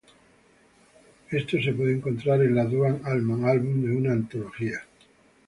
Esto 1.29 1.61
se 1.61 1.73
puede 1.73 1.91
encontrar 1.93 2.41
en 2.41 2.55
la 2.55 2.65
Duane 2.65 3.01
Allman 3.03 3.45
álbum 3.45 3.83
de 3.85 3.95
"Una 3.95 4.13
Antología". 4.13 4.79